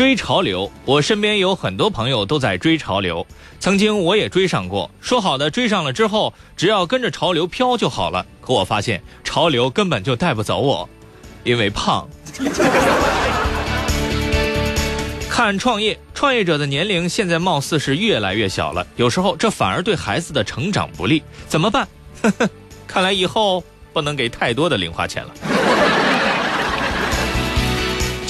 [0.00, 3.26] 追潮流，我身边有很多朋友都在追潮流，
[3.58, 4.90] 曾经我也追上过。
[4.98, 8.24] 说好的追上了之后，只要跟着潮流飘就好了。
[8.40, 10.88] 可我发现潮流根本就带不走我，
[11.44, 12.08] 因为胖。
[15.28, 21.86] 看创业，创业者的年龄现在貌似是越来越小了，有时候这反而对孩子的成长不利，怎么办？
[22.22, 22.48] 呵呵，
[22.86, 23.62] 看来以后
[23.92, 25.30] 不能给太多的零花钱了。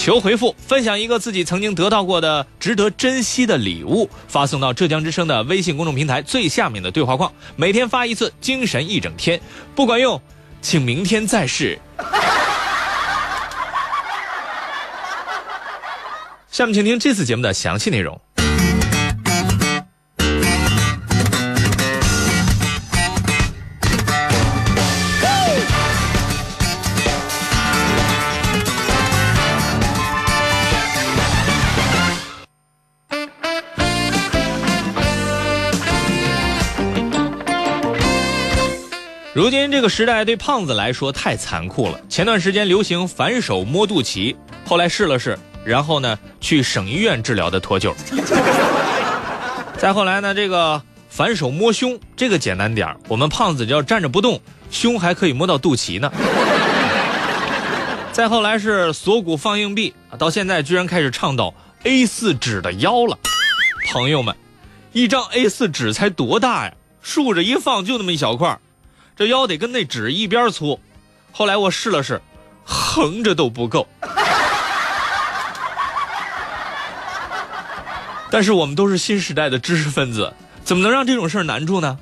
[0.00, 9.38] 求回复，分享一个自己曾经得到过的值得珍惜的礼物，发送到浙江之声的微信公众平台最下面的对话框，每天发一次，精神一整天。
[9.74, 10.18] 不管用，
[10.62, 11.78] 请明天再试。
[16.50, 18.18] 下面请听这次节目的详细内容。
[39.40, 41.98] 如今这个时代对胖子来说太残酷了。
[42.10, 47.94] 前段时间流行反手摸肚脐，后来试了试，然后呢去省医院治疗的脱臼。
[49.80, 54.38] 再后来呢，这个反手摸胸，这个简单点，我们胖子只要站着不动，
[54.70, 56.12] 胸还可以摸到肚脐呢。
[58.12, 63.16] 再后来是锁骨放硬币，到现在居然开始倡导 A4 纸的腰了。
[63.90, 64.36] 朋友们，
[64.92, 66.74] 一张 A4 纸才多大呀？
[67.00, 68.58] 竖着一放就那么一小块
[69.20, 70.80] 这腰得跟那纸一边粗，
[71.30, 72.22] 后来我试了试，
[72.64, 73.86] 横着都不够。
[78.32, 80.32] 但是我们都是新时代的知识分子，
[80.64, 81.98] 怎么能让这种事儿难住呢？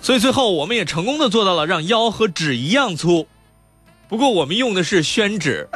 [0.00, 3.26] 所以最后我们也成功的做到了让腰和纸一样粗，
[4.08, 5.68] 不过我们用的是宣纸。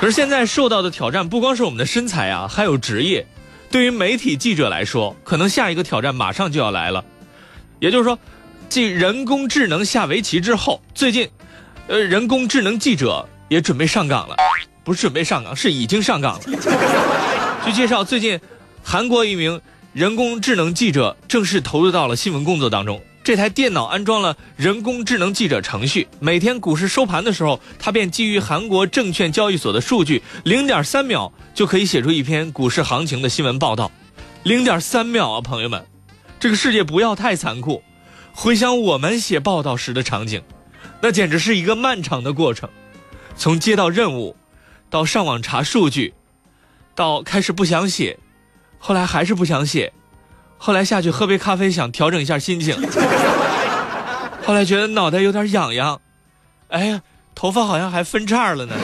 [0.00, 3.26] 可是现在受到的挑战不光是我们的身材啊，还有职业。
[3.70, 7.04] 对于媒体记者来说，可能下一个挑战马上就要来了。
[7.78, 8.18] 也就是说，
[8.68, 11.30] 继人工智能下围棋之后，最近，
[11.86, 14.34] 呃，人工智能记者也准备上岗了，
[14.82, 16.40] 不是准备上岗，是已经上岗了。
[17.64, 18.40] 据介绍，最近，
[18.82, 19.60] 韩国一名
[19.92, 23.00] 人工智能记者正式投入到了新闻工作当中。
[23.22, 33.92] 这台电脑安装了人工智能记者程序，每天股市收盘的时候，它便基于韩国证券交易所的数据，零点三秒就可以写出一篇股市行情的新闻报道。
[34.42, 35.84] 零点三秒啊，朋友们，
[36.40, 37.82] 这个世界不要太残酷。
[38.32, 40.42] 回想我们写报道时的场景，
[41.02, 42.70] 那简直是一个漫长的过程，
[43.36, 44.34] 从接到任务，
[44.88, 46.14] 到上网查数据，
[46.94, 48.18] 到开始不想写，
[48.78, 49.92] 后来还是不想写。
[50.62, 52.76] 后来下去喝杯咖啡，想调整一下心情。
[54.44, 55.98] 后来觉得脑袋有点痒痒，
[56.68, 57.00] 哎呀，
[57.34, 58.76] 头发好像还分叉了呢。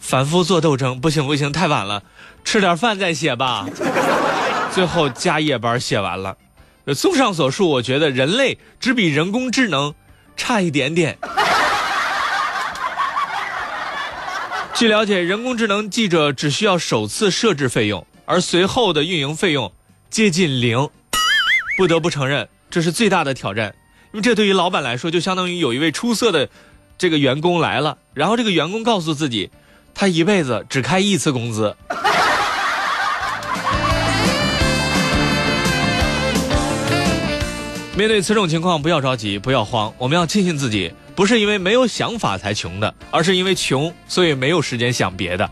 [0.00, 2.02] 反复做斗争，不行不行，太晚了，
[2.44, 3.66] 吃点饭再写吧。
[4.72, 6.34] 最后加夜班写完了。
[6.96, 9.94] 综上所述，我觉得人类只比人工智能
[10.34, 11.18] 差一点点。
[14.72, 18.06] 据了解，人工智能记者只需要首次设置费用。
[18.26, 19.72] 而随后的运营费用
[20.10, 20.90] 接近零，
[21.78, 23.74] 不得不承认这是最大的挑战，
[24.12, 26.48] 因为这对于老板来说就相当于有一位出色的
[26.98, 29.50] 这个员工来了，然后这个员工告诉自己，
[29.94, 31.76] 他一辈子只开一次工资。
[37.96, 45.48] 面对此种情况，不要着急，不要慌，我们要庆幸自己不是因为没有想法才穷的，而是因为穷，所以没有时间想别的。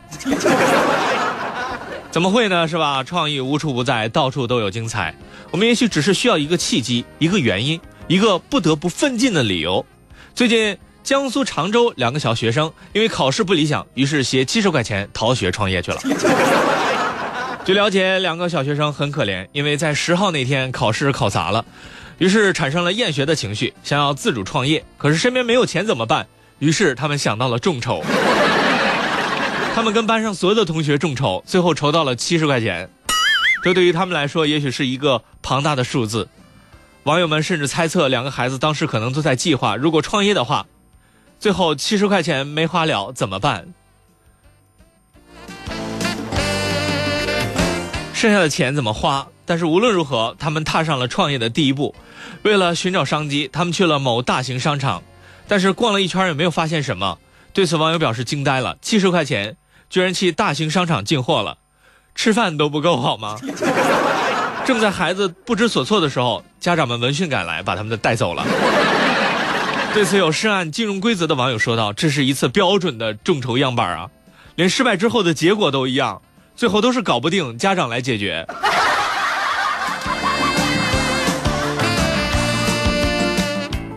[2.14, 2.68] 怎么会呢？
[2.68, 3.02] 是吧？
[3.02, 5.12] 创意无处不在，到处都有精彩。
[5.50, 9.84] 我们也许只是需要一个契机，一个原因，一个不得不奋进的理由。
[10.32, 15.98] 最近，江苏常州两个小学生因为考试不理想，于是携七十块钱逃学创业去了。
[17.66, 21.64] 据了解，两个小学生很可怜，因为在十号那天考试考砸了，
[22.18, 24.84] 于是产生了厌学的情绪，想要自主创业。
[24.98, 26.28] 可是身边没有钱怎么办？
[26.60, 28.04] 于是他们想到了众筹。
[29.74, 32.88] 他们跟班上所有的同学众筹，最后筹到了七十块钱，
[33.60, 36.28] 这对于他们来说也许是一个庞大的数字。
[37.02, 40.64] 网友们甚至猜测，两个孩子当时可能都在计划，如果创业的话，
[41.40, 43.66] 最后七十块钱没花了怎么办？
[48.14, 49.26] 剩下的钱怎么花？
[49.44, 51.96] 但是无论如何，他们踏上了创业的第一步。
[52.44, 55.02] 为了寻找商机，他们去了某大型商场，
[55.48, 57.18] 但是逛了一圈也没有发现什么。
[57.52, 59.56] 对此，网友表示惊呆了：七十块钱。
[59.94, 61.58] 居然去大型商场进货了，
[62.16, 63.38] 吃饭都不够好吗？
[64.66, 68.44] 正在孩子不知所措的时候，家长们闻讯赶来，把他们的带走了。
[69.92, 74.10] 对此有涉案金融规则的网友说道：“这是一次标准的众筹样板啊，
[74.56, 76.20] 连失败之后的结果都一样，
[76.56, 78.44] 最后都是搞不定，家长来解决。”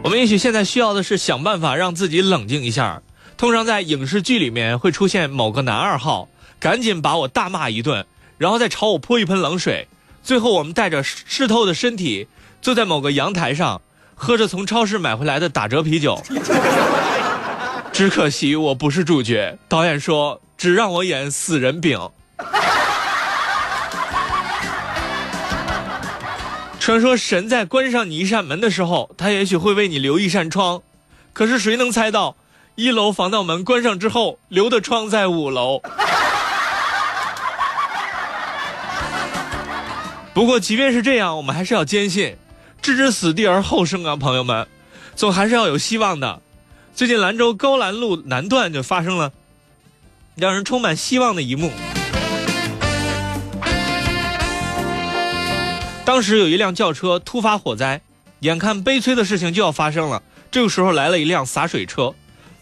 [0.04, 3.02] 我们也许现在需要的是想办法让自己冷静一下。
[3.38, 6.28] 通常在影视剧里面会出现某个男二号，
[6.60, 8.04] 赶紧把我大骂一顿，
[8.40, 9.88] 然后再朝我泼一盆冷水，
[10.24, 12.28] 最后我们带着湿透的身体
[12.64, 13.80] 坐在某个阳台上，
[14.16, 16.20] 喝着从超市买回来的打折啤酒。
[17.94, 22.10] 只可惜我不是主角，导演说只让我演死人饼。
[26.80, 30.82] 传说神在关上你一扇门的时候，他也许会为你留一扇窗，
[31.34, 32.36] 可是谁能猜到？
[32.78, 35.82] 一楼防盗门关上之后，留的窗在五楼。
[40.32, 42.38] 不过，即便是这样，我们还是要坚信，
[42.80, 44.68] 置之死地而后生啊，朋友们，
[45.16, 46.40] 总还是要有希望的。
[46.94, 49.32] 最近兰州高兰路南段就发生了
[50.36, 51.72] 让人充满希望的一幕。
[56.06, 58.02] 当时有一辆轿车突发火灾，
[58.42, 60.22] 眼看悲催的事情就要发生了，
[60.52, 62.14] 这个时候来了一辆洒水车。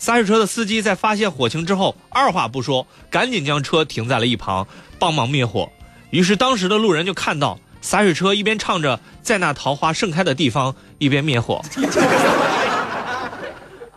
[0.06, 4.68] 洒水车的司机在发现火情之后，二话不说，赶紧将车停在了一旁，
[5.00, 5.68] 帮忙灭火。
[6.12, 11.60] 于是当时的路人就看到洒水车一边唱着“在那桃花盛开的地方”，一边灭火。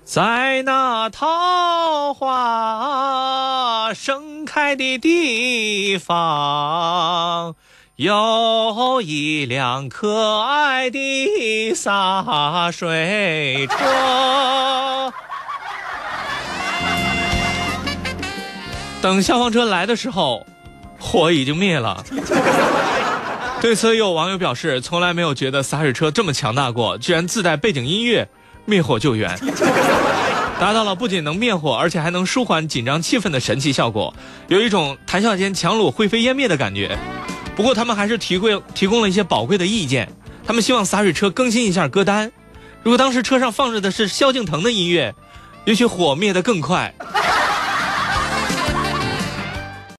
[0.03, 7.55] 在那桃花盛开的地方，
[7.97, 15.13] 有一辆可爱的洒水车。
[19.01, 20.47] 等消防车来的时候，
[20.99, 22.05] 火已经灭了。
[23.61, 28.29] 对此，有网友表示，从来没有觉得洒水车这么强大过，居然自带背景音乐
[28.65, 29.37] 灭火救援，
[30.61, 34.15] 达到了不仅能灭火，而且还能舒缓紧张气氛的神奇效果，
[34.49, 36.97] 有一种谈笑间强弩灰飞烟灭的感觉。
[37.57, 40.09] 不过，他们还是提供提供了一些宝贵的意见，
[40.47, 42.31] 他们希望洒水车更新一下歌单。
[42.85, 45.15] 如果当时车上放着的是萧敬腾的音乐，
[45.65, 46.95] 也许火灭得更快。